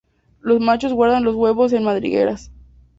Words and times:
Los 0.39 0.59
machos 0.59 0.93
guardan 0.93 1.23
los 1.23 1.35
huevos 1.35 1.73
en 1.73 1.83
madrigueras. 1.83 2.49